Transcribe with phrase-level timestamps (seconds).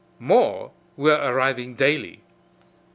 [0.17, 2.21] More were arriving daily.